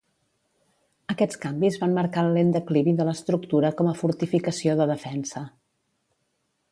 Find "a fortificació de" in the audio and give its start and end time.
3.91-4.89